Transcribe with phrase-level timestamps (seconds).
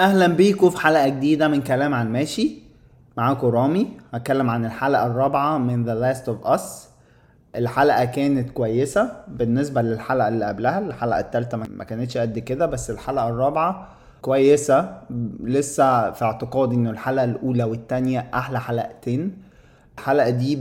[0.00, 2.50] أهلا بيكم في حلقة جديدة من كلام عن ماشي.
[3.16, 3.88] معاكم رامي.
[4.14, 6.62] هتكلم عن الحلقة الرابعة من The Last of Us.
[7.56, 10.78] الحلقة كانت كويسة بالنسبة للحلقة اللي قبلها.
[10.78, 13.88] الحلقة الثالثه ما كانتش قد كده بس الحلقة الرابعة
[14.22, 15.00] كويسة.
[15.40, 19.36] لسه في اعتقادي إنه الحلقة الأولى والثانيه أحلى حلقتين.
[19.98, 20.56] الحلقة دي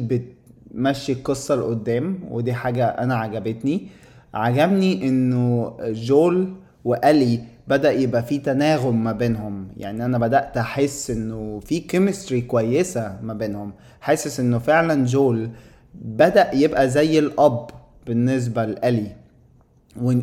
[0.71, 3.87] بتمشي القصة لقدام ودي حاجة أنا عجبتني.
[4.33, 6.53] عجبني إنه جول
[6.85, 9.67] وألي بدأ يبقى في تناغم ما بينهم.
[9.77, 13.73] يعني أنا بدأت أحس إنه في chemistry كويسة ما بينهم.
[14.01, 15.49] حاسس إنه فعلا جول
[15.95, 17.67] بدأ يبقى زي الأب
[18.07, 19.11] بالنسبة لإلي.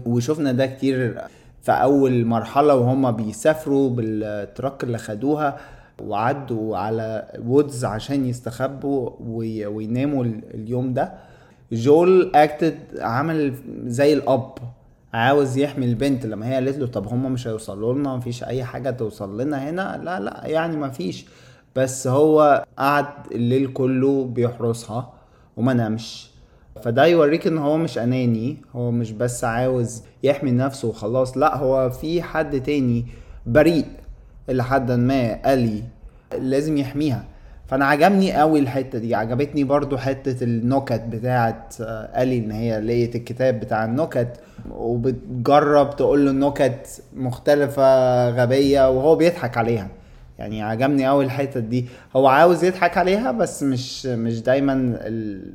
[0.06, 1.20] وشفنا ده كتير
[1.62, 5.56] في أول مرحلة وهما بيسافروا بال truck اللي خدوها
[6.02, 9.10] وعدوا على woods عشان يستخبوا
[9.66, 11.12] ويناموا اليوم ده.
[11.72, 13.54] جول اكتد عمل
[13.86, 14.54] زي الأب.
[15.12, 18.90] عاوز يحمي البنت لما هي قالت له طب هما مش هيوصلوا لنا مفيش أي حاجة
[18.90, 21.26] توصل لنا هنا؟ لا لا يعني مفيش.
[21.76, 25.12] بس هو قعد الليل كله بيحرسها
[25.56, 26.30] وما نامش.
[26.82, 31.90] فده يوريك إن هو مش أناني هو مش بس عاوز يحمي نفسه وخلاص لا هو
[31.90, 33.06] في حد تاني
[33.46, 33.86] بريء
[34.48, 35.82] لحد ما الي
[36.38, 37.24] لازم يحميها.
[37.72, 39.14] فانا عجبني قوي الحتة دي.
[39.14, 44.28] عجبتني برضو حتة النكت بتاعت الي إن هي لقيت الكتاب بتاع النكت
[44.70, 49.88] وبتجرب تقول له نكت مختلفة غبية وهو بيضحك عليها.
[50.38, 51.86] يعني عجبني قوي الحتة دي.
[52.16, 55.52] هو عاوز يضحك عليها بس مش مش دايما ال...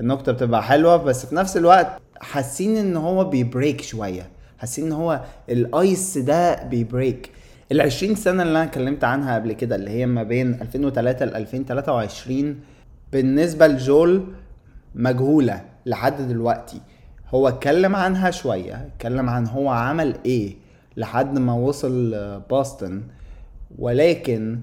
[0.00, 0.96] النكتة بتبقى حلوة.
[0.96, 1.88] بس في نفس الوقت
[2.20, 4.26] حاسين إن هو بي break شوية.
[4.58, 7.30] حاسين إن هو ال ice ده بي break.
[7.72, 11.34] ال 20 سنة اللي أنا اتكلمت عنها قبل كده اللي هي ما بين 2003 ل
[11.34, 12.60] 2023
[13.12, 14.24] بالنسبة لجول
[14.94, 16.80] مجهولة لحد دلوقتي.
[17.34, 20.54] هو اتكلم عنها شوية اتكلم عن هو عمل إيه
[20.96, 22.14] لحد ما وصل
[22.50, 23.02] بوسطن.
[23.78, 24.60] ولكن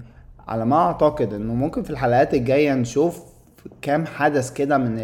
[0.48, 3.22] على ما أعتقد إنه ممكن في الحلقات الجاية نشوف
[3.82, 4.98] كام حدث كده من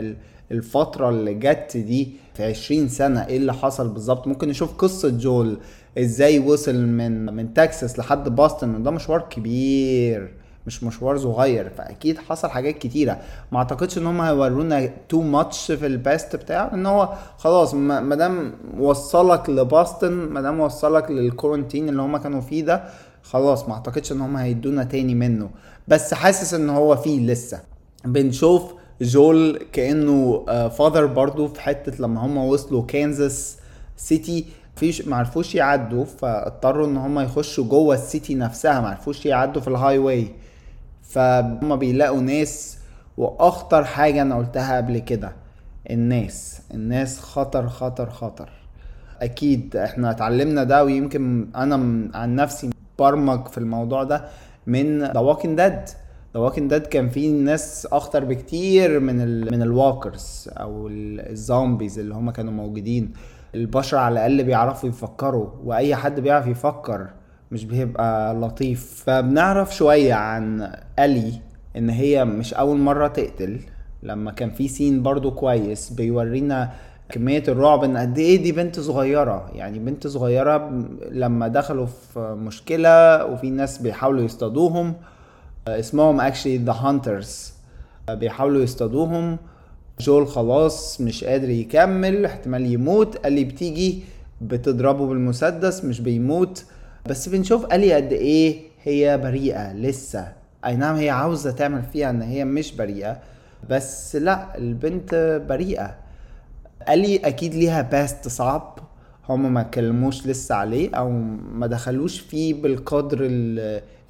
[0.53, 5.59] الفترة اللي جت دي في عشرين سنة إيه اللي حصل بالظبط؟ ممكن نشوف قصة جول
[5.98, 10.32] إزاي وصل من من تكساس لحد Boston ده مشوار كبير
[10.66, 11.70] مش مشوار صغير.
[11.70, 13.19] فأكيد حصل حاجات كتيرة.
[13.53, 18.15] ما أعتقدش إن هم هيورونا too much في ال past بتاعه إن هو خلاص ما
[18.15, 22.84] دام وصلك ل Boston ما دام وصلك لل quarantine اللي هم كانوا فيه ده
[23.22, 25.50] خلاص ما أعتقدش إن هم هيدونا تاني منه.
[25.88, 27.60] بس حاسس إن هو فيه لسه.
[28.04, 33.56] بنشوف جول كأنه father برضو في حتة لما هم وصلوا كانزاس
[33.97, 34.44] سيتي
[34.76, 39.98] فيش معرفوش يعدوا فاضطروا إن هم يخشوا جوه ال city نفسها معرفوش يعدوا في ال
[39.98, 40.28] highway
[41.03, 42.78] فهم بيلاقوا ناس
[43.16, 45.32] وأخطر حاجة أنا قلتها قبل كده
[45.91, 46.60] الناس.
[46.75, 48.48] الناس خطر خطر خطر.
[49.20, 54.25] أكيد إحنا اتعلمنا ده ويمكن أنا عن نفسي برمج في الموضوع ده
[54.66, 55.81] من The Walking Dead
[56.34, 61.04] The Walking Dead كان فيه ناس أخطر بكتير من ال من ال walkers أو ال
[61.04, 63.12] zombies اللي هم كانوا موجودين.
[63.55, 67.06] البشر على الأقل بيعرفوا يفكروا وأي حد بيعرف يفكر
[67.53, 69.03] مش بيبقى لطيف.
[69.06, 71.33] فبنعرف شوية عن الي
[71.77, 73.60] إن هي مش أول مرة تقتل.
[74.03, 76.72] لما كان في scene برضو كويس بيورينا
[77.09, 79.50] كمية الرعب إن قد إيه دي بنت صغيرة.
[79.55, 80.71] يعني بنت صغيرة
[81.10, 84.95] لما دخلوا في مشكلة وفي ناس بيحاولوا يصطادوهم
[85.78, 87.53] اسمهم actually the hunters
[88.10, 89.38] بيحاولوا يصطادوهم.
[90.00, 93.16] جول خلاص مش قادر يكمل احتمال يموت.
[93.16, 94.02] قال بتيجي
[94.40, 96.64] بتضربه بالمسدس مش بيموت.
[97.06, 100.32] بس بنشوف الي قد إيه هي بريئة لسه.
[100.64, 103.20] أي نعم هي عاوزة تعمل فيها إن هي مش بريئة
[103.70, 105.94] بس لا البنت بريئة.
[106.88, 108.78] الي أكيد ليها باست صعب.
[109.28, 111.10] هم ما كلموش لسه عليه أو
[111.53, 113.19] ما دخلوش فيه بالقدر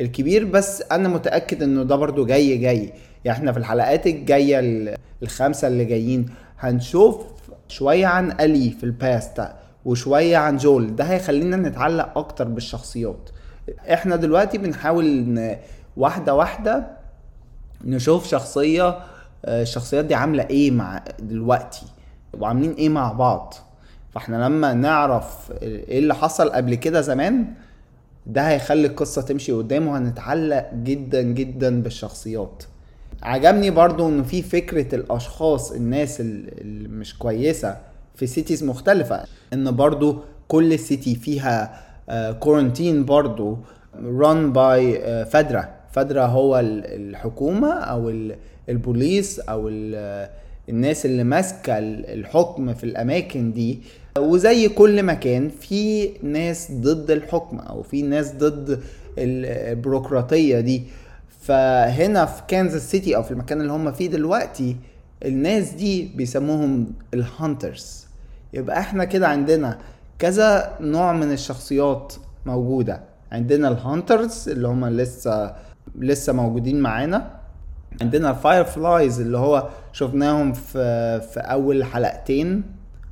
[0.00, 2.92] الكبير بس أنا متأكد انه ده برضو جاي جاي.
[3.24, 4.60] يعني إحنا في الحلقات الجاية
[5.22, 6.26] الخمسة اللي جايين
[6.58, 7.16] هنشوف
[7.68, 9.42] شوية عن ألي في الباست
[9.84, 10.96] وشوية عن جول.
[10.96, 13.30] ده هيخلينا نتعلق أكتر بالشخصيات.
[13.92, 15.36] إحنا دلوقتي بنحاول
[15.96, 16.86] واحدة واحدة
[17.84, 18.98] نشوف شخصية
[19.44, 21.82] الشخصيات دي عاملة إيه مع دلوقتي؟
[22.38, 23.54] وعاملين إيه مع بعض؟
[24.18, 27.44] فاحنا لما نعرف إيه اللي حصل قبل كده زمان
[28.26, 32.62] ده هيخلي القصة تمشي قدام وهنتعلق جدا جدا بالشخصيات.
[33.22, 37.76] عجبني برضو انه في فكرة الأشخاص الناس اللي مش كويسة
[38.14, 39.24] في cities مختلفة.
[39.52, 40.18] إن برضو
[40.48, 41.80] كل city فيها
[42.40, 43.58] quarantine برضو
[43.94, 44.98] run by
[45.30, 48.12] FEDRA FEDRA هو الحكومة أو
[48.68, 49.68] البوليس أو
[50.68, 53.80] الناس اللي ماسكة الحكم في الأماكن دي.
[54.18, 58.80] وزي كل مكان في ناس ضد الحكم أو في ناس ضد
[59.18, 60.82] البيروقراطية دي.
[61.40, 64.76] فهنا في كانزاس سيتي أو في المكان اللي هم فيه دلوقتي
[65.24, 68.06] الناس دي بيسموهم ال hunters
[68.52, 69.78] يبقى إحنا كده عندنا
[70.18, 72.14] كذا نوع من الشخصيات
[72.46, 73.00] موجودة.
[73.32, 75.54] عندنا ال hunters اللي هم لسه
[75.98, 77.30] لسه موجودين معانا.
[78.02, 82.62] عندنا ال Fireflies اللي هو شفناهم في في أول حلقتين.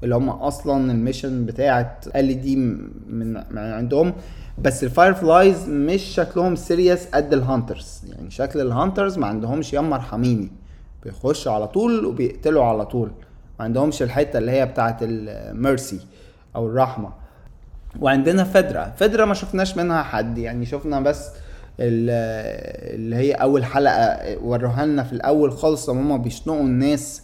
[0.02, 4.12] اللي هم أصلا ال mission بتاعت ال دي من من عندهم.
[4.58, 8.02] بس ال Fireflies مش شكلهم serious قد ال hunters.
[8.08, 10.52] يعني شكل ال hunters ما عندهمش يما ارحميني
[11.04, 13.10] بيخشوا على طول وبيقتلوا على طول.
[13.58, 16.00] ما عندهمش الحتة اللي هي بتاعت ال mercy
[16.56, 17.12] أو الرحمة.
[18.00, 20.38] وعندنا FEDRA FEDRA ما شفناش منها حد.
[20.38, 21.30] يعني شفنا بس
[21.80, 24.38] اللي هي أول حلقة.
[24.42, 27.22] وروها لنا في الأول خالص هم بيشنقوا الناس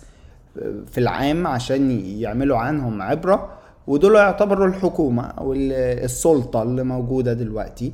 [0.91, 3.49] في العام عشان يعملوا عنهم عبرة
[3.87, 7.93] ودول يعتبروا الحكومة أو السلطه اللي موجودة دلوقتي.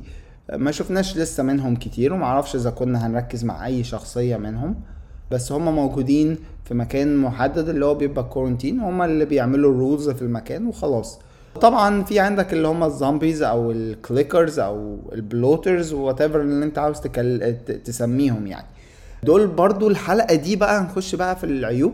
[0.55, 4.75] ما شفناش لسه منهم كتير ومعرفش إذا كنا هنركز مع أي شخصية منهم.
[5.31, 10.09] بس هم موجودين في مكان محدد اللي هو بيبقى quarantine هم اللي بيعملوا ال rules
[10.09, 11.19] في المكان وخلاص.
[11.61, 16.65] طبعا في عندك اللي هم ال zombies أو ال clickers أو ال bloaters وات اللي
[16.65, 17.55] أنت عاوز تكل...
[17.85, 18.67] تسميهم يعني.
[19.23, 21.93] دول برضو الحلقة دي بقى هنخش بقى في العيوب.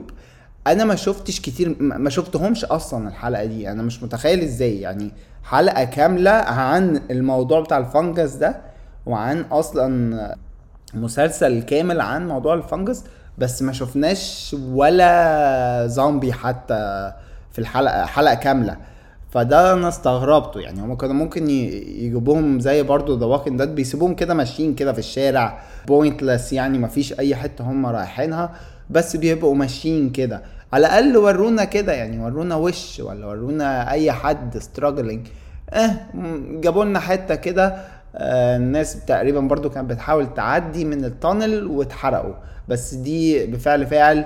[0.68, 3.72] أنا ما شفتش كتير ما شفتهمش أصلا الحلقة دي.
[3.72, 4.82] أنا مش متخيل إزاي.
[4.82, 5.12] يعني
[5.44, 8.62] حلقة كاملة عن الموضوع بتاع الفنجس ده
[9.06, 10.36] وعن أصلا
[10.94, 13.04] مسلسل كامل عن موضوع الفنجس
[13.38, 17.14] بس ما شفناش ولا زومبي حتى
[17.52, 18.78] في الحلقة حلقة كاملة.
[19.32, 20.60] فده أنا استغربته.
[20.60, 25.00] يعني هم كانوا ممكن يجيبوهم زي برضو ذا واكن ديد بيسيبوهم كده ماشيين كده في
[25.00, 28.56] الشارع pointless يعني مفيش أي حتة هم رايحينها
[28.90, 30.55] بس بيبقوا ماشيين كده.
[30.74, 35.28] على الأقل ورونا كده يعني ورونا وش ولا ورونا أي حد struggling
[35.70, 35.92] آه
[36.62, 37.76] جابوا لنا حتة كده
[38.16, 42.34] آه الناس تقريبا برضو كانت بتحاول تعدي من ال tunnel واتحرقوا.
[42.68, 44.26] بس دي بفعل فاعل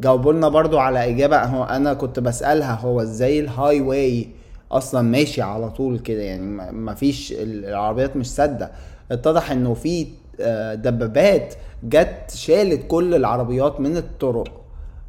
[0.00, 4.28] جاوبوا لنا برضو على إجابة هو أنا كنت بسألها هو إزاي ال highway
[4.72, 6.42] أصلا ماشي على طول كده؟ يعني
[6.72, 8.70] ما فيش العربيات مش سادة.
[9.12, 10.06] اتضح إنه في
[10.40, 11.54] آه، دبابات
[11.84, 14.63] جت شالت كل العربيات من الطرق.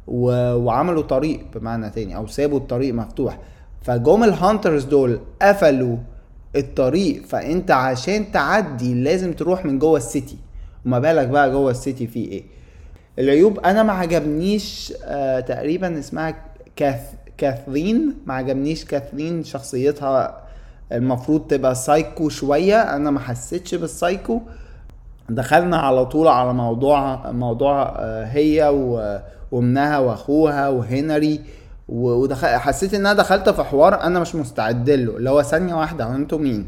[0.06, 3.38] وعملوا طريق بمعنى تاني أو سابوا الطريق مفتوح.
[3.82, 5.96] فجم ال hunters دول قفلوا
[6.56, 10.36] الطريق فأنت عشان تعدي لازم تروح من جوه ال city
[10.86, 12.42] وما بالك بقى جوه ال city في إيه.
[13.18, 16.34] العيوب أنا ما عجبنيش آه تقريبا اسمها
[16.76, 17.00] كاث
[17.38, 20.42] كاثلين ما عجبنيش كاثلين شخصيتها.
[20.92, 22.96] المفروض تبقى سايكو شوية.
[22.96, 24.40] أنا ما حسيتش بالسايكو
[25.28, 28.68] دخلنا على طول على موضوع موضوع آه هي
[29.52, 31.40] وامنها وأخوها وهنري
[31.88, 36.04] ودخل حسيت إن أنا دخلت في حوار أنا مش مستعد له اللي هو ثانية واحدة
[36.04, 36.66] هو أنتوا مين؟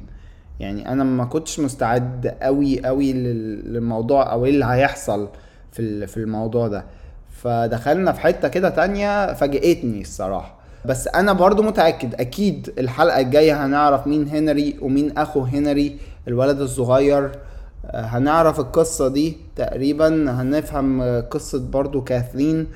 [0.60, 5.28] يعني أنا ما كنتش مستعد قوي قوي للموضوع أو إيه اللي هيحصل
[5.72, 6.84] في في الموضوع ده.
[7.30, 10.54] فدخلنا في حتة كده تانية فاجئتني الصراحة.
[10.84, 15.98] بس أنا برضو متأكد أكيد الحلقة الجاية هنعرف مين هنري ومين أخو هنري
[16.28, 17.30] الولد الصغير
[17.94, 22.66] هنعرف القصة دي تقريبا هنفهم قصة برضو كاثلين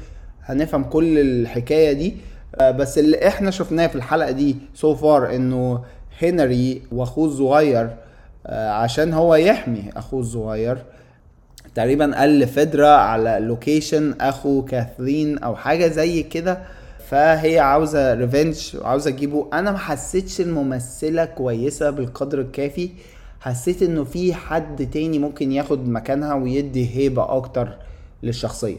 [0.45, 2.17] هنفهم كل الحكاية دي.
[2.61, 5.85] آه، بس اللي إحنا شفناه في الحلقة دي سو so فار انه
[6.23, 7.91] هنري واخوه الصغير
[8.47, 10.79] آه، عشان هو يحمي اخوه الصغير.
[11.75, 16.59] تقريبا قال ل FEDRA على location اخو كاثلين أو حاجة زي كده.
[17.09, 19.49] فهي عاوزة revenge وعاوزه تجيبه.
[19.53, 22.91] أنا ما حسيتش الممثلة كويسة بالقدر الكافي.
[23.43, 27.77] حسيت إنه في حد تاني ممكن ياخد مكانها ويدي هيبة أكتر
[28.23, 28.79] للشخصية.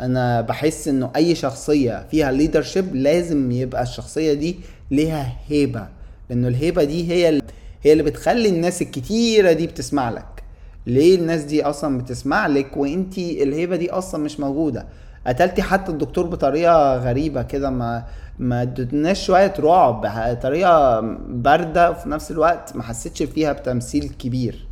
[0.00, 4.56] أنا بحس إنه أي شخصية فيها leadership لازم يبقى الشخصية دي
[4.90, 5.88] ليها هيبة
[6.30, 7.40] لأنه الهيبة دي هي
[7.82, 10.42] هي اللي بتخلي الناس الكتيرة دي بتسمع لك.
[10.86, 14.86] ليه الناس دي أصلا بتسمع لك وانت الهيبة دي أصلا مش موجودة؟
[15.30, 18.04] قتلتي حتى الدكتور بطريقة غريبة كده ما
[18.38, 20.06] ما ادتناش شوية رعب
[20.42, 24.66] طريقة باردة وفي نفس الوقت ما حسيتش فيها بتمثيل كبير.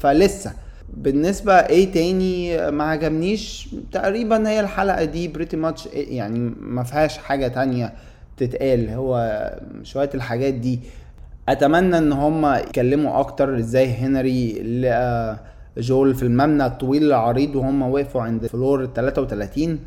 [0.00, 0.52] فلسه
[0.96, 7.48] بالنسبة إيه تاني ما عجبنيش تقريبا هي الحلقة دي بريتي ماتش يعني ما فيهاش حاجة
[7.48, 7.92] تانية
[8.36, 9.40] تتقال هو
[9.82, 10.80] شوية الحاجات دي.
[11.48, 15.38] أتمنى إن هم يتكلموا أكتر إزاي هنري لقى
[15.78, 19.78] جول في المبنى الطويل العريض وهم وقفوا عند floor 33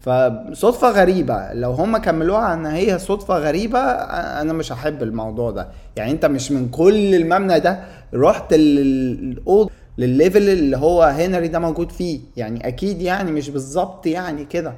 [0.00, 1.52] فصدفة غريبة.
[1.52, 5.68] لو هم كملوها إن هي صدفة غريبة أنا مش هحب الموضوع ده.
[5.96, 7.80] يعني أنت مش من كل المبنى ده
[8.14, 12.20] رحت الاوض للل level اللي هو هنري ده موجود فيه.
[12.36, 14.72] يعني أكيد يعني مش بالظبط يعني كده.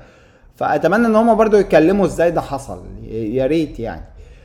[0.56, 2.82] فأتمنى إن هم برضو يتكلموا إزاي ده حصل.
[3.10, 4.02] يا ريت يعني.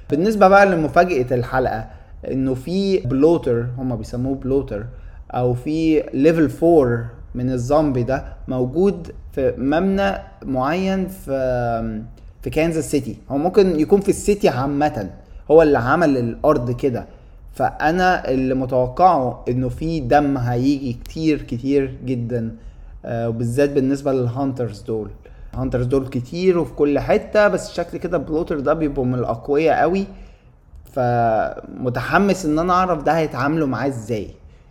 [0.09, 1.87] بالنسبة بقى لمفاجأة الحلقة
[2.31, 4.85] إنه في bloater هم بيسموه bloater
[5.31, 10.11] أو في level 4 من الزومبي ده موجود في مبنى
[10.45, 12.03] معين في
[12.41, 15.09] في كانزاس سيتي هو ممكن يكون في ال city عامة.
[15.51, 17.05] هو اللي عمل الأرض كده.
[17.53, 22.55] فأنا اللي متوقعه إنه في دم هيجي كتير كتير جدا
[23.05, 25.09] آه، وبالذات بالنسبة لل hunters دول.
[25.53, 29.81] ال hunters دول كتير وفي كل حتة بس شكل كده bloater ده بيبقوا من الأقوياء
[29.81, 30.05] قوي
[30.91, 34.27] فمتحمس إن أنا أعرف ده هيتعاملوا معاه إزاي.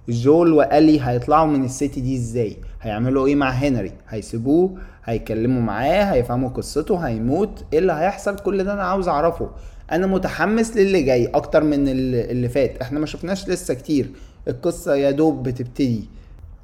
[0.09, 6.05] جول والي هيطلعوا من ال city دي إزاي؟ هيعملوا إيه مع هنري؟ هيسيبوه؟ هيكلموا معاه؟
[6.05, 9.51] هيفهموا قصته؟ هيموت؟ إيه اللي هيحصل؟ كل ده أنا عاوز اعرفه.
[9.93, 12.83] أنا متحمس للي جاي أكتر من اللي فات.
[12.83, 14.11] إحنا ما شفناش لسه كتير.
[14.49, 16.05] القصة يا دوب بتبتدي.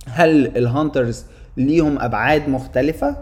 [0.08, 1.24] هل ال hunters
[1.56, 3.16] ليهم أبعاد مختلفة؟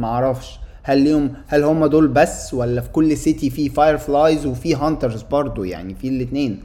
[0.00, 5.22] معرفش هل ليهم هل هم دول بس ولا في كل city في Fireflies وفي hunters
[5.22, 6.60] برضو؟ يعني في الاتنين.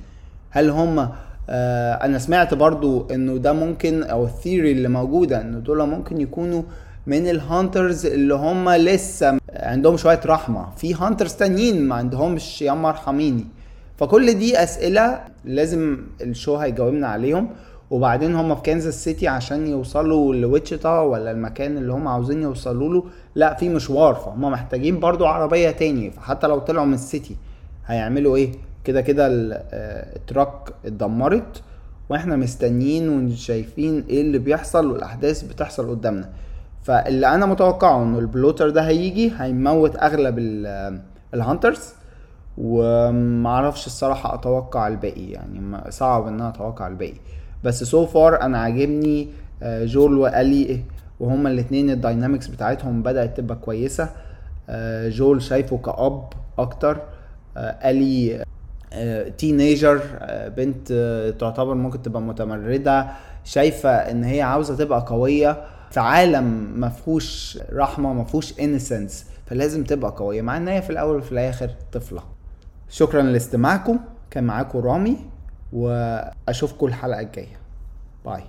[0.50, 1.10] هل هم
[1.52, 6.62] أنا سمعت برضو إنه ده ممكن أو ال theory اللي موجودة إنه دول ممكن يكونوا
[7.08, 10.68] من ال hunters اللي هم لسه عندهم شوية رحمة.
[10.78, 13.46] في hunters تانيين ما عندهمش يما ارحميني
[13.98, 17.50] فكل دي أسئلة لازم ال show هيجاوبنا عليهم.
[17.90, 23.04] وبعدين هم في كانزاس سيتي عشان يوصلوا لويتشيتا ولا المكان اللي هم عاوزين يوصلوا له.
[23.36, 27.36] لا في مشوار فهم محتاجين برضو عربية تاني فحتى لو طلعوا من ال city
[27.88, 28.52] هيعملوا إيه؟
[28.84, 29.28] كده كده
[30.16, 31.62] ال truck اتدمرت
[32.10, 36.30] وإحنا مستنيين وشايفين إيه اللي بيحصل والأحداث بتحصل قدامنا.
[36.84, 40.36] فاللي أنا متوقعه إنه ال bloater ده هيجي هيموت أغلب
[41.34, 41.94] ال hunters
[42.58, 47.18] ومعرفش الصراحة أتوقع الباقي يعني صعب إن أنا أتوقع الباقي.
[47.64, 49.28] بس so far أنا عاجبني
[49.64, 50.84] آه، جول وألي
[51.20, 54.10] وهما الاتنين ال dynamics بتاعتهم بدأت تبقى كويسة.
[54.70, 56.24] آه، جول شايفه كأب
[56.60, 57.02] أكتر.
[57.58, 58.44] آه، ألي
[59.38, 60.02] teenager
[60.58, 60.92] بنت
[61.40, 63.08] تعتبر ممكن تبقى متمردة
[63.44, 65.58] شايفة ان هي عاوزة تبقى قوية
[65.92, 70.90] في عالم ما فيهوش رحمه ما فيهوش innocence فلازم تبقى قويه مع ان هي في
[70.90, 72.22] الأول وفي الآخر طفله.
[72.90, 74.00] شكرا لاستماعكم.
[74.32, 75.18] كان معاكم رامي
[75.74, 77.58] واشوفكم الحلقة الجاية.
[78.26, 78.44] باي.